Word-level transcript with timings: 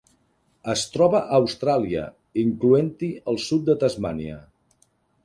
Es 0.71 0.85
troba 0.93 1.19
a 1.19 1.35
Austràlia, 1.39 2.05
incloent-hi 2.45 3.11
el 3.33 3.39
sud 3.49 3.69
de 3.69 3.77
Tasmània. 3.85 4.39